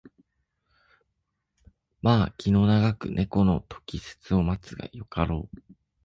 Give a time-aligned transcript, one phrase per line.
[2.01, 5.61] まあ気を永く猫の時節を待つがよかろう